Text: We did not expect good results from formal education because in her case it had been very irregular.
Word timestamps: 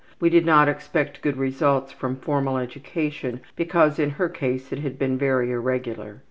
We 0.19 0.31
did 0.31 0.47
not 0.47 0.67
expect 0.67 1.21
good 1.21 1.37
results 1.37 1.91
from 1.91 2.15
formal 2.15 2.57
education 2.57 3.39
because 3.55 3.99
in 3.99 4.09
her 4.09 4.29
case 4.29 4.73
it 4.73 4.79
had 4.79 4.97
been 4.97 5.15
very 5.15 5.51
irregular. 5.51 6.17